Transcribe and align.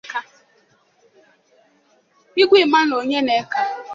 Igwe 2.41 2.57
Emmanuel 2.65 2.99
Onyeneka 3.03 3.57